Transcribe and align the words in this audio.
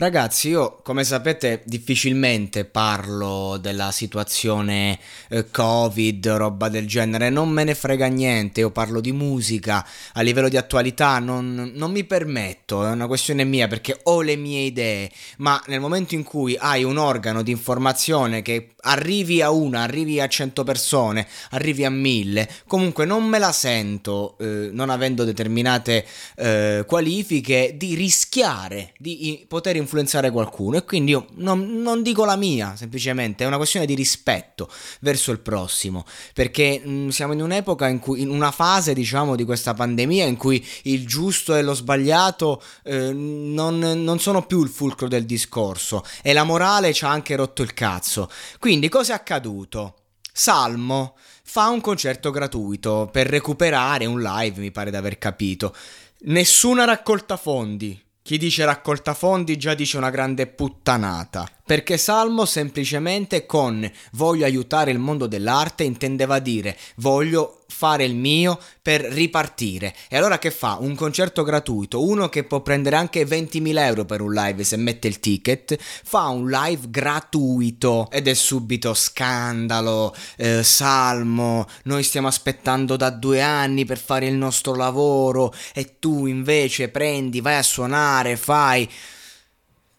Ragazzi, 0.00 0.48
io 0.48 0.80
come 0.82 1.04
sapete 1.04 1.60
difficilmente 1.66 2.64
parlo 2.64 3.58
della 3.60 3.90
situazione 3.90 4.98
eh, 5.28 5.50
Covid, 5.50 6.26
roba 6.26 6.70
del 6.70 6.86
genere, 6.86 7.28
non 7.28 7.50
me 7.50 7.64
ne 7.64 7.74
frega 7.74 8.06
niente, 8.06 8.60
io 8.60 8.70
parlo 8.70 9.02
di 9.02 9.12
musica, 9.12 9.86
a 10.14 10.22
livello 10.22 10.48
di 10.48 10.56
attualità 10.56 11.18
non, 11.18 11.72
non 11.74 11.90
mi 11.90 12.04
permetto, 12.04 12.82
è 12.82 12.90
una 12.90 13.06
questione 13.06 13.44
mia 13.44 13.68
perché 13.68 14.00
ho 14.04 14.22
le 14.22 14.36
mie 14.36 14.60
idee, 14.60 15.10
ma 15.36 15.62
nel 15.66 15.80
momento 15.80 16.14
in 16.14 16.22
cui 16.22 16.56
hai 16.58 16.82
un 16.82 16.96
organo 16.96 17.42
di 17.42 17.50
informazione 17.50 18.40
che 18.40 18.70
arrivi 18.82 19.42
a 19.42 19.50
una, 19.50 19.82
arrivi 19.82 20.20
a 20.20 20.28
100 20.28 20.64
persone, 20.64 21.26
arrivi 21.50 21.84
a 21.84 21.90
mille, 21.90 22.48
comunque 22.66 23.04
non 23.04 23.24
me 23.24 23.38
la 23.38 23.52
sento, 23.52 24.36
eh, 24.38 24.70
non 24.72 24.90
avendo 24.90 25.24
determinate 25.24 26.06
eh, 26.36 26.84
qualifiche, 26.86 27.74
di 27.76 27.94
rischiare 27.94 28.92
di 28.98 29.44
poter 29.48 29.76
influenzare 29.76 30.30
qualcuno. 30.30 30.76
E 30.76 30.84
quindi 30.84 31.12
io 31.12 31.26
non, 31.34 31.82
non, 31.82 32.02
dico 32.02 32.24
la 32.24 32.36
mia, 32.36 32.74
semplicemente 32.76 33.44
è 33.44 33.46
una 33.46 33.56
questione 33.56 33.86
di 33.86 33.94
rispetto 33.94 34.68
verso 35.00 35.32
il 35.32 35.40
prossimo, 35.40 36.04
perché 36.32 36.80
mh, 36.82 37.08
siamo 37.08 37.32
in 37.32 37.42
un'epoca 37.42 37.88
in 37.88 37.98
cui, 37.98 38.22
in 38.22 38.30
una 38.30 38.50
fase 38.50 38.94
diciamo 38.94 39.36
di 39.36 39.44
questa 39.44 39.74
pandemia 39.74 40.24
in 40.24 40.36
cui 40.36 40.64
il 40.82 41.06
giusto 41.06 41.54
e 41.54 41.62
lo 41.62 41.74
sbagliato 41.74 42.62
eh, 42.84 43.12
non, 43.12 43.78
non 43.78 44.18
sono 44.18 44.46
più 44.46 44.62
il 44.62 44.68
fulcro 44.68 45.08
del 45.08 45.26
discorso. 45.26 46.04
E 46.22 46.32
la 46.32 46.44
morale 46.44 46.92
ci 46.92 47.04
ha 47.04 47.10
anche 47.10 47.36
rotto 47.36 47.62
il 47.62 47.74
cazzo. 47.74 48.30
Quindi 48.58 48.69
cosa 48.88 49.12
è 49.12 49.16
accaduto? 49.16 49.96
Salmo 50.32 51.16
fa 51.42 51.68
un 51.68 51.80
concerto 51.80 52.30
gratuito 52.30 53.08
per 53.10 53.26
recuperare 53.26 54.06
un 54.06 54.20
live, 54.20 54.60
mi 54.60 54.70
pare 54.70 54.90
di 54.90 54.96
aver 54.96 55.18
capito. 55.18 55.74
Nessuna 56.20 56.84
raccolta 56.84 57.36
fondi. 57.36 58.00
Chi 58.22 58.38
dice 58.38 58.64
raccolta 58.64 59.14
fondi 59.14 59.56
già 59.56 59.74
dice 59.74 59.96
una 59.96 60.10
grande 60.10 60.46
puttanata. 60.46 61.48
Perché 61.70 61.98
Salmo 61.98 62.46
semplicemente 62.46 63.46
con 63.46 63.88
voglio 64.14 64.44
aiutare 64.44 64.90
il 64.90 64.98
mondo 64.98 65.28
dell'arte 65.28 65.84
intendeva 65.84 66.40
dire 66.40 66.76
voglio 66.96 67.60
fare 67.68 68.02
il 68.02 68.16
mio 68.16 68.58
per 68.82 69.02
ripartire. 69.02 69.94
E 70.08 70.16
allora 70.16 70.40
che 70.40 70.50
fa? 70.50 70.78
Un 70.80 70.96
concerto 70.96 71.44
gratuito, 71.44 72.04
uno 72.04 72.28
che 72.28 72.42
può 72.42 72.60
prendere 72.60 72.96
anche 72.96 73.24
20.000 73.24 73.78
euro 73.84 74.04
per 74.04 74.20
un 74.20 74.32
live 74.32 74.64
se 74.64 74.74
mette 74.74 75.06
il 75.06 75.20
ticket, 75.20 75.78
fa 75.78 76.26
un 76.26 76.50
live 76.50 76.90
gratuito 76.90 78.08
ed 78.10 78.26
è 78.26 78.34
subito 78.34 78.92
scandalo, 78.92 80.12
eh, 80.38 80.64
Salmo, 80.64 81.68
noi 81.84 82.02
stiamo 82.02 82.26
aspettando 82.26 82.96
da 82.96 83.10
due 83.10 83.42
anni 83.42 83.84
per 83.84 83.98
fare 83.98 84.26
il 84.26 84.34
nostro 84.34 84.74
lavoro 84.74 85.54
e 85.72 86.00
tu 86.00 86.26
invece 86.26 86.88
prendi, 86.88 87.40
vai 87.40 87.58
a 87.58 87.62
suonare, 87.62 88.36
fai 88.36 88.90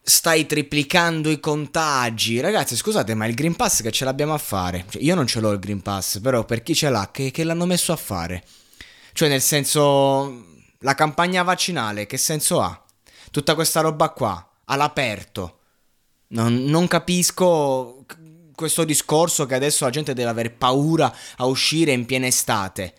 stai 0.02 0.46
triplicando 0.46 1.30
i 1.30 1.38
contagi. 1.38 2.40
Ragazzi, 2.40 2.76
scusate, 2.76 3.14
ma 3.14 3.26
il 3.26 3.34
Green 3.34 3.54
Pass 3.54 3.82
che 3.82 3.92
ce 3.92 4.04
l'abbiamo 4.04 4.34
a 4.34 4.38
fare? 4.38 4.84
Cioè, 4.88 5.02
io 5.02 5.14
non 5.14 5.26
ce 5.26 5.40
l'ho 5.40 5.52
il 5.52 5.60
Green 5.60 5.80
Pass, 5.80 6.20
però 6.20 6.44
per 6.44 6.62
chi 6.62 6.74
ce 6.74 6.90
l'ha, 6.90 7.10
che, 7.12 7.30
che 7.30 7.44
l'hanno 7.44 7.66
messo 7.66 7.92
a 7.92 7.96
fare? 7.96 8.42
Cioè, 9.12 9.28
nel 9.28 9.42
senso, 9.42 10.46
la 10.80 10.94
campagna 10.94 11.42
vaccinale, 11.42 12.06
che 12.06 12.16
senso 12.16 12.60
ha? 12.60 12.84
Tutta 13.30 13.54
questa 13.54 13.80
roba 13.80 14.10
qua, 14.10 14.50
all'aperto. 14.64 15.58
Non, 16.28 16.64
non 16.64 16.88
capisco 16.88 18.04
questo 18.54 18.84
discorso 18.84 19.46
che 19.46 19.54
adesso 19.54 19.84
la 19.84 19.90
gente 19.90 20.14
deve 20.14 20.30
avere 20.30 20.50
paura 20.50 21.14
a 21.36 21.46
uscire 21.46 21.92
in 21.92 22.06
piena 22.06 22.26
estate. 22.26 22.94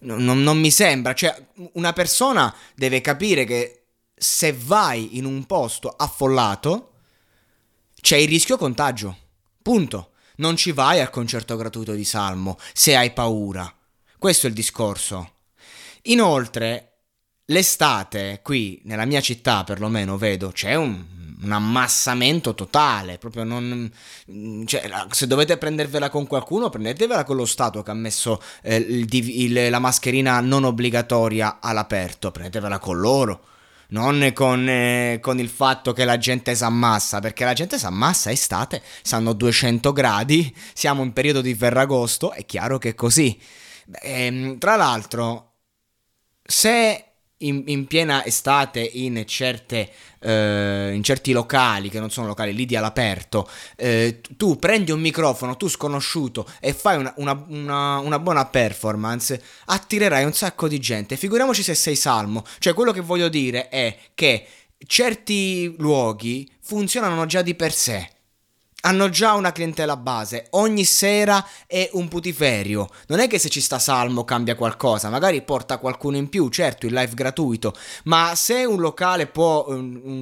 Non, 0.00 0.22
non, 0.24 0.42
non 0.42 0.58
mi 0.58 0.70
sembra, 0.70 1.14
cioè, 1.14 1.34
una 1.74 1.92
persona 1.92 2.52
deve 2.74 3.00
capire 3.00 3.44
che 3.44 3.81
se 4.22 4.52
vai 4.52 5.16
in 5.18 5.24
un 5.24 5.44
posto 5.46 5.88
affollato, 5.88 6.92
c'è 8.00 8.16
il 8.16 8.28
rischio 8.28 8.56
contagio. 8.56 9.16
Punto. 9.60 10.10
Non 10.36 10.56
ci 10.56 10.70
vai 10.70 11.00
al 11.00 11.10
concerto 11.10 11.56
gratuito 11.56 11.92
di 11.92 12.04
Salmo 12.04 12.56
se 12.72 12.94
hai 12.96 13.10
paura. 13.12 13.70
Questo 14.18 14.46
è 14.46 14.48
il 14.48 14.54
discorso. 14.54 15.32
Inoltre, 16.02 17.00
l'estate 17.46 18.40
qui 18.44 18.80
nella 18.84 19.04
mia 19.04 19.20
città, 19.20 19.64
perlomeno, 19.64 20.16
vedo 20.16 20.50
c'è 20.50 20.76
un, 20.76 21.04
un 21.42 21.52
ammassamento 21.52 22.54
totale. 22.54 23.18
Proprio 23.18 23.42
non. 23.42 23.90
Cioè, 24.64 24.88
se 25.10 25.26
dovete 25.26 25.58
prendervela 25.58 26.10
con 26.10 26.28
qualcuno, 26.28 26.70
prendetevela 26.70 27.24
con 27.24 27.36
lo 27.36 27.46
Stato 27.46 27.82
che 27.82 27.90
ha 27.90 27.94
messo 27.94 28.40
eh, 28.62 28.76
il, 28.76 29.08
il, 29.12 29.68
la 29.68 29.80
mascherina 29.80 30.40
non 30.40 30.62
obbligatoria 30.62 31.58
all'aperto. 31.60 32.30
Prendetevela 32.30 32.78
con 32.78 32.98
loro 33.00 33.46
non 33.92 34.32
con, 34.34 34.68
eh, 34.68 35.18
con, 35.20 35.38
il 35.38 35.48
fatto 35.48 35.92
che 35.92 36.04
la 36.04 36.18
gente 36.18 36.54
si 36.54 36.64
ammassa, 36.64 37.20
perché 37.20 37.44
la 37.44 37.52
gente 37.52 37.78
si 37.78 37.86
ammassa 37.86 38.30
estate, 38.30 38.82
stanno 39.02 39.32
200 39.32 39.92
gradi, 39.92 40.54
siamo 40.74 41.02
in 41.02 41.12
periodo 41.12 41.40
di 41.40 41.54
Ferragosto, 41.54 42.32
è 42.32 42.44
chiaro 42.44 42.78
che 42.78 42.90
è 42.90 42.94
così. 42.94 43.38
Ehm, 44.02 44.58
tra 44.58 44.76
l'altro, 44.76 45.54
se 46.42 47.11
in, 47.46 47.62
in 47.66 47.86
piena 47.86 48.24
estate 48.24 48.80
in, 48.80 49.22
certe, 49.26 49.90
eh, 50.20 50.90
in, 50.92 51.02
certi 51.02 51.32
locali, 51.32 51.88
che 51.88 52.00
non 52.00 52.10
sono 52.10 52.26
locali, 52.26 52.52
lì 52.52 52.66
di 52.66 52.76
all'aperto, 52.76 53.48
eh, 53.76 54.20
tu 54.36 54.58
prendi 54.58 54.90
un 54.90 55.00
microfono, 55.00 55.56
tu 55.56 55.68
sconosciuto, 55.68 56.46
e 56.60 56.72
fai 56.72 56.98
una, 56.98 57.12
una, 57.16 57.44
una, 57.48 57.98
una, 57.98 58.18
buona 58.18 58.46
performance, 58.46 59.42
attirerai 59.66 60.24
un 60.24 60.32
sacco 60.32 60.68
di 60.68 60.78
gente. 60.78 61.16
Figuriamoci 61.16 61.62
se 61.62 61.74
sei 61.74 61.96
salmo. 61.96 62.44
Cioè, 62.58 62.74
quello 62.74 62.92
che 62.92 63.00
voglio 63.00 63.28
dire 63.28 63.68
è 63.68 63.96
che 64.14 64.46
certi 64.86 65.74
luoghi 65.78 66.50
funzionano 66.60 67.26
già 67.26 67.42
di 67.42 67.54
per 67.54 67.72
sé. 67.72 68.08
Hanno 68.84 69.08
già 69.08 69.34
una 69.34 69.52
clientela 69.52 69.96
base, 69.96 70.46
ogni 70.50 70.84
sera 70.84 71.46
è 71.66 71.88
un 71.92 72.08
putiferio. 72.08 72.88
Non 73.08 73.20
è 73.20 73.28
che 73.28 73.38
se 73.38 73.48
ci 73.48 73.60
sta 73.60 73.78
Salmo 73.78 74.24
cambia 74.24 74.56
qualcosa, 74.56 75.08
magari 75.08 75.42
porta 75.42 75.78
qualcuno 75.78 76.16
in 76.16 76.28
più, 76.28 76.48
certo 76.48 76.86
il 76.86 76.92
live 76.92 77.14
gratuito, 77.14 77.74
ma 78.04 78.34
se 78.34 78.64
un 78.64 78.80
locale 78.80 79.26
può, 79.26 79.66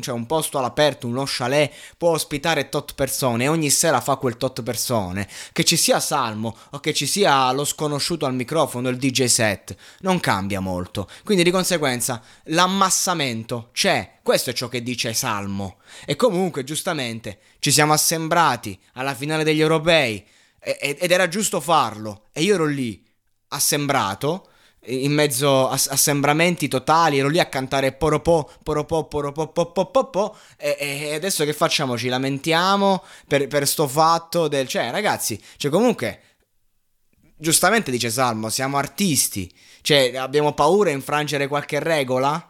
cioè 0.00 0.14
un 0.14 0.26
posto 0.26 0.58
all'aperto, 0.58 1.06
uno 1.06 1.24
chalet, 1.26 1.72
può 1.96 2.10
ospitare 2.10 2.68
tot 2.68 2.94
persone 2.94 3.44
e 3.44 3.48
ogni 3.48 3.70
sera 3.70 4.00
fa 4.00 4.16
quel 4.16 4.36
tot 4.36 4.62
persone, 4.62 5.28
che 5.52 5.64
ci 5.64 5.76
sia 5.76 6.00
Salmo 6.00 6.56
o 6.70 6.80
che 6.80 6.92
ci 6.92 7.06
sia 7.06 7.50
lo 7.52 7.64
sconosciuto 7.64 8.26
al 8.26 8.34
microfono, 8.34 8.88
il 8.88 8.98
DJ 8.98 9.24
set, 9.24 9.74
non 10.00 10.20
cambia 10.20 10.60
molto. 10.60 11.08
Quindi 11.24 11.44
di 11.44 11.50
conseguenza 11.50 12.22
l'ammassamento 12.44 13.70
c'è, 13.72 14.18
questo 14.22 14.50
è 14.50 14.52
ciò 14.52 14.68
che 14.68 14.82
dice 14.82 15.14
Salmo. 15.14 15.78
E 16.04 16.14
comunque, 16.14 16.62
giustamente, 16.62 17.38
ci 17.58 17.72
siamo 17.72 17.92
assembrati 17.92 18.49
alla 18.94 19.14
finale 19.14 19.44
degli 19.44 19.60
europei 19.60 20.26
ed 20.58 21.10
era 21.10 21.28
giusto 21.28 21.60
farlo. 21.60 22.28
E 22.32 22.42
io 22.42 22.54
ero 22.54 22.66
lì, 22.66 23.02
assembrato, 23.48 24.48
in 24.86 25.12
mezzo 25.12 25.68
a 25.68 25.72
assembramenti 25.72 26.68
totali, 26.68 27.18
ero 27.18 27.28
lì 27.28 27.38
a 27.38 27.46
cantare 27.46 27.92
poropò, 27.92 28.48
poropò, 28.62 29.06
poropò, 29.06 29.52
poropò, 29.52 29.90
poropò, 29.90 30.36
e, 30.56 30.76
e 30.78 31.14
adesso 31.14 31.44
che 31.44 31.52
facciamo? 31.52 31.98
Ci 31.98 32.08
lamentiamo 32.08 33.02
per, 33.26 33.46
per 33.46 33.66
sto 33.66 33.86
fatto 33.86 34.48
del... 34.48 34.66
Cioè, 34.66 34.90
ragazzi, 34.90 35.40
cioè 35.56 35.70
comunque, 35.70 36.20
giustamente 37.36 37.90
dice 37.90 38.10
Salmo, 38.10 38.48
siamo 38.48 38.78
artisti, 38.78 39.52
cioè 39.82 40.16
abbiamo 40.16 40.54
paura 40.54 40.88
di 40.90 40.96
infrangere 40.96 41.46
qualche 41.46 41.78
regola? 41.78 42.49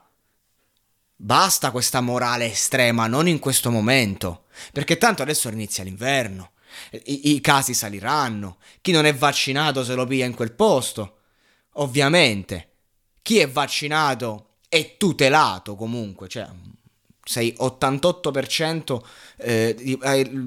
Basta 1.23 1.71
questa 1.71 2.01
morale 2.01 2.51
estrema, 2.51 3.07
non 3.07 3.29
in 3.29 3.41
questo 3.41 3.71
momento, 3.71 4.45
perché 4.73 4.97
tanto 4.97 5.21
adesso 5.21 5.51
inizia 5.51 5.85
l'inverno, 5.85 6.53
I, 6.93 7.35
i, 7.35 7.41
casi 7.43 7.75
saliranno, 7.75 8.57
chi 8.81 8.91
non 8.91 9.05
è 9.05 9.15
vaccinato 9.15 9.85
se 9.85 9.95
lo 9.95 10.07
piglia 10.07 10.25
in 10.25 10.35
quel 10.35 10.53
posto. 10.53 11.19
Ovviamente, 11.75 12.71
chi 13.21 13.37
è 13.37 13.47
vaccinato 13.47 14.61
è 14.67 14.97
tutelato 14.97 15.75
comunque, 15.77 16.27
cioè 16.27 16.49
sei 17.23 17.55
88% 17.61 19.01
eh, 19.37 19.75
di, 19.79 19.99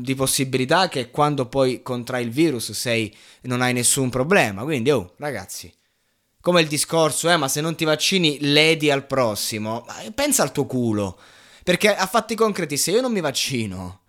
di, 0.01 0.15
possibilità 0.15 0.89
che 0.89 1.11
quando 1.11 1.45
poi 1.45 1.83
contrai 1.83 2.23
il 2.23 2.31
virus 2.31 2.71
sei, 2.71 3.15
non 3.41 3.61
hai 3.61 3.73
nessun 3.73 4.09
problema, 4.09 4.63
quindi 4.63 4.89
oh 4.89 5.13
ragazzi 5.17 5.71
come 6.43 6.59
il 6.59 6.67
discorso, 6.67 7.29
eh, 7.29 7.37
ma 7.37 7.47
se 7.47 7.61
non 7.61 7.73
ti 7.73 7.85
vaccini 7.85 8.37
ledi 8.41 8.91
al 8.91 9.07
prossimo. 9.07 9.85
Pensa 10.13 10.43
al 10.43 10.51
tuo 10.51 10.65
culo. 10.65 11.17
Perché 11.63 11.95
a 11.95 12.05
fatti 12.05 12.35
concreti, 12.35 12.75
se 12.75 12.91
io 12.91 12.99
non 12.99 13.13
mi 13.13 13.21
vaccino, 13.21 14.01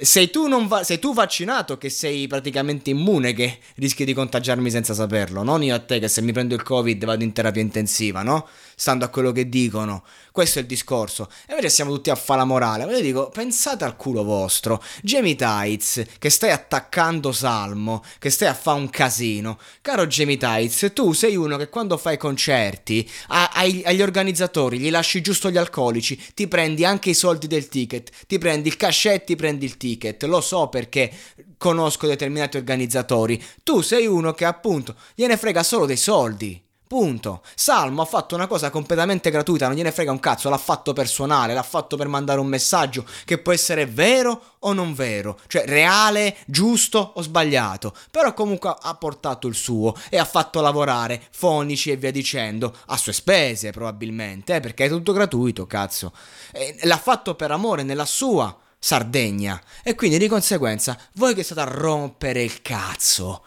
sei 0.00 0.30
tu, 0.30 0.48
va- 0.68 0.84
sei 0.84 1.00
tu, 1.00 1.12
vaccinato 1.12 1.76
che 1.76 1.90
sei 1.90 2.28
praticamente 2.28 2.90
immune 2.90 3.32
che 3.32 3.58
rischi 3.76 4.04
di 4.04 4.14
contagiarmi 4.14 4.70
senza 4.70 4.94
saperlo, 4.94 5.42
non 5.42 5.60
io 5.64 5.74
a 5.74 5.80
te 5.80 5.98
che 5.98 6.06
se 6.06 6.22
mi 6.22 6.30
prendo 6.30 6.54
il 6.54 6.62
covid 6.62 7.04
vado 7.04 7.24
in 7.24 7.32
terapia 7.32 7.60
intensiva, 7.60 8.22
no? 8.22 8.46
Stando 8.76 9.04
a 9.04 9.08
quello 9.08 9.32
che 9.32 9.48
dicono. 9.48 10.04
Questo 10.30 10.60
è 10.60 10.62
il 10.62 10.68
discorso. 10.68 11.28
E 11.48 11.54
invece 11.54 11.68
siamo 11.70 11.92
tutti 11.92 12.10
a 12.10 12.14
fare 12.14 12.38
la 12.38 12.44
morale. 12.44 12.84
Ma 12.84 12.92
io 12.92 13.00
dico, 13.00 13.28
pensate 13.28 13.82
al 13.82 13.96
culo 13.96 14.22
vostro. 14.22 14.80
Jamie 15.02 15.34
Tights, 15.34 16.04
che 16.20 16.30
stai 16.30 16.52
attaccando 16.52 17.32
Salmo, 17.32 18.04
che 18.20 18.30
stai 18.30 18.46
a 18.46 18.54
fare 18.54 18.78
un 18.78 18.88
casino. 18.88 19.58
Caro 19.80 20.06
Jamie 20.06 20.36
Tights, 20.36 20.92
tu 20.94 21.12
sei 21.12 21.34
uno 21.34 21.56
che 21.56 21.68
quando 21.68 21.96
fai 21.96 22.16
concerti, 22.16 23.10
a- 23.28 23.50
ai- 23.52 23.82
agli 23.84 24.00
organizzatori 24.00 24.78
gli 24.78 24.90
lasci 24.90 25.20
giusto 25.22 25.50
gli 25.50 25.56
alcolici, 25.56 26.16
ti 26.34 26.46
prendi 26.46 26.84
anche 26.84 27.10
i 27.10 27.14
soldi 27.14 27.48
del 27.48 27.66
ticket, 27.66 28.12
ti 28.28 28.38
prendi 28.38 28.68
il 28.68 28.76
cachet, 28.76 29.24
ti 29.24 29.34
prendi 29.34 29.64
il 29.64 29.76
ticket 29.76 29.87
ticket, 29.88 30.22
lo 30.24 30.40
so 30.40 30.68
perché 30.68 31.10
conosco 31.56 32.06
determinati 32.06 32.56
organizzatori. 32.56 33.42
Tu 33.62 33.80
sei 33.80 34.06
uno 34.06 34.32
che 34.32 34.44
appunto 34.44 34.94
gliene 35.14 35.36
frega 35.36 35.62
solo 35.62 35.86
dei 35.86 35.96
soldi. 35.96 36.62
Punto. 36.88 37.42
Salmo 37.54 38.00
ha 38.00 38.06
fatto 38.06 38.34
una 38.34 38.46
cosa 38.46 38.70
completamente 38.70 39.30
gratuita, 39.30 39.66
non 39.66 39.76
gliene 39.76 39.92
frega 39.92 40.10
un 40.10 40.20
cazzo, 40.20 40.48
l'ha 40.48 40.56
fatto 40.56 40.94
per 40.94 41.06
suonare, 41.06 41.52
l'ha 41.52 41.62
fatto 41.62 41.98
per 41.98 42.08
mandare 42.08 42.40
un 42.40 42.46
messaggio 42.46 43.04
che 43.26 43.36
può 43.36 43.52
essere 43.52 43.84
vero 43.84 44.54
o 44.60 44.72
non 44.72 44.94
vero, 44.94 45.38
cioè 45.48 45.66
reale, 45.66 46.34
giusto 46.46 47.12
o 47.14 47.20
sbagliato, 47.20 47.94
però 48.10 48.32
comunque 48.32 48.74
ha 48.80 48.94
portato 48.94 49.46
il 49.48 49.54
suo 49.54 49.94
e 50.08 50.16
ha 50.16 50.24
fatto 50.24 50.62
lavorare 50.62 51.22
fonici 51.30 51.90
e 51.90 51.98
via 51.98 52.10
dicendo, 52.10 52.74
a 52.86 52.96
sue 52.96 53.12
spese 53.12 53.70
probabilmente, 53.70 54.54
eh, 54.54 54.60
perché 54.60 54.86
è 54.86 54.88
tutto 54.88 55.12
gratuito, 55.12 55.66
cazzo. 55.66 56.14
E 56.52 56.74
l'ha 56.84 56.96
fatto 56.96 57.34
per 57.34 57.50
amore 57.50 57.82
nella 57.82 58.06
sua 58.06 58.56
Sardegna. 58.78 59.60
E 59.82 59.94
quindi 59.94 60.18
di 60.18 60.28
conseguenza, 60.28 60.98
voi 61.14 61.34
che 61.34 61.42
state 61.42 61.60
a 61.60 61.64
rompere 61.64 62.42
il 62.42 62.62
cazzo 62.62 63.42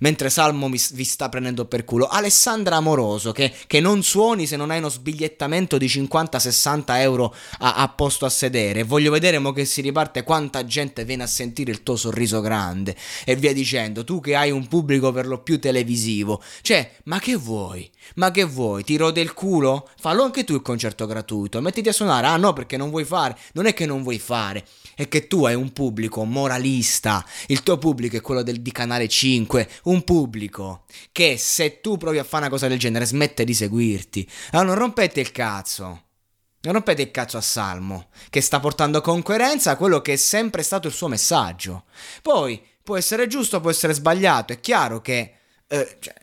mentre 0.00 0.30
Salmo 0.30 0.68
vi 0.68 1.04
sta 1.04 1.28
prendendo 1.28 1.66
per 1.66 1.84
culo. 1.84 2.06
Alessandra 2.06 2.76
Amoroso, 2.76 3.32
che, 3.32 3.52
che, 3.66 3.80
non 3.80 4.02
suoni 4.02 4.46
se 4.46 4.56
non 4.56 4.70
hai 4.70 4.78
uno 4.78 4.88
sbigliettamento 4.88 5.78
di 5.78 5.86
50-60 5.86 6.84
euro 6.98 7.34
a, 7.58 7.76
a, 7.76 7.88
posto 7.88 8.26
a 8.26 8.30
sedere. 8.30 8.82
Voglio 8.82 9.10
vedere 9.10 9.38
mo 9.38 9.52
che 9.52 9.64
si 9.64 9.80
riparte 9.80 10.22
quanta 10.22 10.64
gente 10.64 11.04
viene 11.04 11.22
a 11.22 11.28
sentire 11.28 11.70
il 11.70 11.82
tuo 11.82 11.96
sorriso 11.96 12.40
grande 12.40 12.96
e 13.24 13.36
via 13.36 13.52
dicendo. 13.52 14.04
Tu 14.04 14.20
che 14.20 14.34
hai 14.34 14.50
un 14.50 14.66
pubblico 14.66 15.12
per 15.12 15.26
lo 15.26 15.42
più 15.42 15.58
televisivo. 15.58 16.42
Cioè, 16.62 16.96
ma 17.04 17.18
che 17.18 17.36
vuoi? 17.36 17.90
Ma 18.14 18.30
che 18.30 18.44
vuoi? 18.44 18.84
Ti 18.84 18.96
rode 18.96 19.20
il 19.20 19.34
culo? 19.34 19.88
Fallo 19.98 20.22
anche 20.22 20.44
tu 20.44 20.54
il 20.54 20.62
concerto 20.62 21.06
gratuito. 21.06 21.60
Mettiti 21.60 21.88
a 21.88 21.92
suonare. 21.92 22.26
Ah 22.26 22.36
no, 22.36 22.52
perché 22.52 22.76
non 22.76 22.90
vuoi 22.90 23.04
fare. 23.04 23.36
Non 23.52 23.66
è 23.66 23.74
che 23.74 23.86
non 23.86 24.02
vuoi 24.02 24.18
fare 24.18 24.64
è 24.96 25.08
che 25.08 25.26
tu 25.26 25.44
hai 25.44 25.54
un 25.54 25.72
pubblico 25.74 26.24
moralista, 26.24 27.22
il 27.48 27.62
tuo 27.62 27.76
pubblico 27.76 28.16
è 28.16 28.22
quello 28.22 28.42
del, 28.42 28.62
di 28.62 28.72
Canale 28.72 29.08
5, 29.08 29.68
un 29.84 30.02
pubblico 30.04 30.84
che 31.12 31.36
se 31.36 31.82
tu 31.82 31.98
provi 31.98 32.18
a 32.18 32.24
fare 32.24 32.44
una 32.44 32.50
cosa 32.50 32.66
del 32.66 32.78
genere 32.78 33.04
smette 33.04 33.44
di 33.44 33.52
seguirti. 33.52 34.26
Allora 34.52 34.68
non 34.68 34.78
rompete 34.78 35.20
il 35.20 35.32
cazzo. 35.32 36.04
Non 36.62 36.72
rompete 36.72 37.02
il 37.02 37.10
cazzo 37.10 37.36
a 37.36 37.42
Salmo, 37.42 38.08
che 38.30 38.40
sta 38.40 38.58
portando 38.58 39.02
con 39.02 39.22
coerenza 39.22 39.76
quello 39.76 40.00
che 40.00 40.14
è 40.14 40.16
sempre 40.16 40.62
stato 40.62 40.88
il 40.88 40.94
suo 40.94 41.08
messaggio. 41.08 41.84
Poi 42.22 42.60
può 42.82 42.96
essere 42.96 43.26
giusto, 43.26 43.60
può 43.60 43.70
essere 43.70 43.92
sbagliato, 43.92 44.54
è 44.54 44.60
chiaro 44.60 45.02
che 45.02 45.34
eh, 45.68 45.96
cioè, 46.00 46.14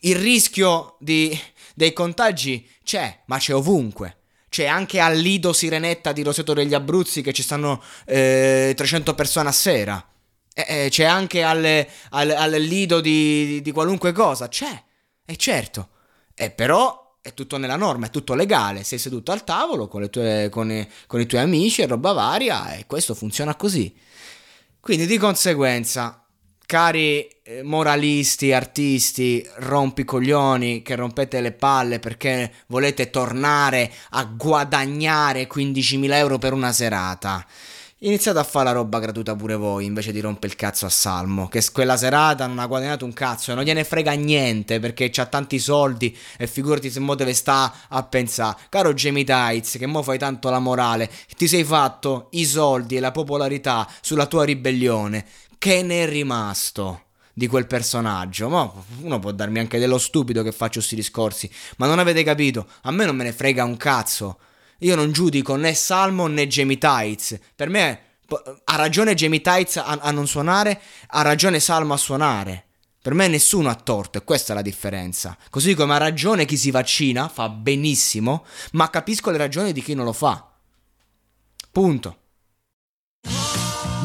il 0.00 0.16
rischio 0.16 0.96
di, 1.00 1.38
dei 1.74 1.92
contagi 1.92 2.68
c'è, 2.82 3.22
ma 3.26 3.38
c'è 3.38 3.54
ovunque 3.54 4.16
c'è 4.50 4.66
anche 4.66 4.98
al 4.98 5.16
Lido 5.16 5.52
Sirenetta 5.52 6.10
di 6.12 6.24
Roseto 6.24 6.52
degli 6.52 6.74
Abruzzi 6.74 7.22
che 7.22 7.32
ci 7.32 7.42
stanno 7.42 7.80
eh, 8.04 8.74
300 8.76 9.14
persone 9.14 9.48
a 9.48 9.52
sera. 9.52 10.04
Eh, 10.52 10.86
eh, 10.86 10.88
c'è 10.90 11.04
anche 11.04 11.44
al, 11.44 11.86
al, 12.10 12.30
al 12.30 12.50
Lido 12.60 13.00
di, 13.00 13.62
di, 13.62 13.70
qualunque 13.70 14.10
cosa. 14.10 14.48
C'è, 14.48 14.84
è 15.24 15.36
certo. 15.36 15.90
E 16.34 16.50
però 16.50 17.18
è 17.22 17.32
tutto 17.32 17.58
nella 17.58 17.76
norma, 17.76 18.06
è 18.06 18.10
tutto 18.10 18.34
legale. 18.34 18.82
Sei 18.82 18.98
seduto 18.98 19.30
al 19.30 19.44
tavolo 19.44 19.86
con, 19.86 20.10
tue, 20.10 20.48
con, 20.50 20.86
con 21.06 21.20
i 21.20 21.26
tuoi 21.26 21.42
amici 21.42 21.82
e 21.82 21.86
roba 21.86 22.10
varia 22.10 22.74
e 22.74 22.86
questo 22.86 23.14
funziona 23.14 23.54
così. 23.54 23.94
Quindi 24.80 25.06
di 25.06 25.16
conseguenza 25.16 26.19
Cari 26.70 27.28
eh, 27.42 27.64
moralisti, 27.64 28.52
artisti, 28.52 29.44
rompicoglioni 29.56 30.82
che 30.82 30.94
rompete 30.94 31.40
le 31.40 31.50
palle 31.50 31.98
perché 31.98 32.52
volete 32.68 33.10
tornare 33.10 33.90
a 34.10 34.22
guadagnare 34.22 35.48
15.000 35.48 36.12
euro 36.12 36.38
per 36.38 36.52
una 36.52 36.70
serata. 36.70 37.44
Iniziate 38.02 38.38
a 38.38 38.44
fare 38.44 38.66
la 38.66 38.70
roba 38.70 39.00
gratuita 39.00 39.34
pure 39.34 39.56
voi 39.56 39.84
invece 39.84 40.12
di 40.12 40.20
rompere 40.20 40.52
il 40.52 40.54
cazzo 40.54 40.86
a 40.86 40.90
Salmo, 40.90 41.48
che 41.48 41.60
quella 41.72 41.96
serata 41.96 42.46
non 42.46 42.60
ha 42.60 42.66
guadagnato 42.66 43.04
un 43.04 43.14
cazzo 43.14 43.50
e 43.50 43.56
non 43.56 43.64
gliene 43.64 43.82
frega 43.82 44.12
niente 44.12 44.78
perché 44.78 45.10
ha 45.16 45.26
tanti 45.26 45.58
soldi 45.58 46.16
e 46.38 46.46
figurati 46.46 46.88
se 46.88 47.00
mo 47.00 47.16
deve 47.16 47.34
sta 47.34 47.74
a 47.88 48.04
pensare. 48.04 48.56
Caro 48.68 48.94
Jamie 48.94 49.24
Tights, 49.24 49.76
che 49.76 49.86
mo 49.86 50.04
fai 50.04 50.18
tanto 50.18 50.48
la 50.50 50.60
morale, 50.60 51.10
ti 51.36 51.48
sei 51.48 51.64
fatto 51.64 52.28
i 52.30 52.44
soldi 52.44 52.94
e 52.94 53.00
la 53.00 53.10
popolarità 53.10 53.88
sulla 54.00 54.26
tua 54.26 54.44
ribellione 54.44 55.48
che 55.60 55.82
ne 55.82 56.04
è 56.04 56.08
rimasto 56.08 57.08
di 57.34 57.46
quel 57.46 57.66
personaggio? 57.66 58.48
Ma 58.48 58.72
uno 59.02 59.18
può 59.18 59.30
darmi 59.30 59.58
anche 59.58 59.78
dello 59.78 59.98
stupido 59.98 60.42
che 60.42 60.52
faccio 60.52 60.78
questi 60.78 60.94
discorsi, 60.94 61.50
ma 61.76 61.86
non 61.86 61.98
avete 61.98 62.22
capito? 62.22 62.66
A 62.84 62.90
me 62.90 63.04
non 63.04 63.14
me 63.14 63.24
ne 63.24 63.32
frega 63.34 63.62
un 63.62 63.76
cazzo. 63.76 64.38
Io 64.78 64.96
non 64.96 65.12
giudico 65.12 65.56
né 65.56 65.74
Salmo 65.74 66.28
né 66.28 66.46
Jamie 66.46 66.78
Tights. 66.78 67.38
Per 67.54 67.68
me 67.68 68.00
ha 68.64 68.76
ragione 68.76 69.12
Jamie 69.12 69.42
Tights 69.42 69.76
a, 69.76 69.98
a 70.00 70.10
non 70.10 70.26
suonare, 70.26 70.80
ha 71.08 71.20
ragione 71.20 71.60
Salmo 71.60 71.92
a 71.92 71.98
suonare. 71.98 72.64
Per 73.02 73.12
me 73.12 73.28
nessuno 73.28 73.68
ha 73.68 73.74
torto 73.74 74.16
e 74.16 74.24
questa 74.24 74.52
è 74.52 74.56
la 74.56 74.62
differenza. 74.62 75.36
Così 75.50 75.74
come 75.74 75.92
ha 75.92 75.98
ragione 75.98 76.46
chi 76.46 76.56
si 76.56 76.70
vaccina, 76.70 77.28
fa 77.28 77.50
benissimo, 77.50 78.46
ma 78.72 78.88
capisco 78.88 79.30
le 79.30 79.36
ragioni 79.36 79.74
di 79.74 79.82
chi 79.82 79.92
non 79.92 80.06
lo 80.06 80.14
fa. 80.14 80.52
Punto. 81.70 82.16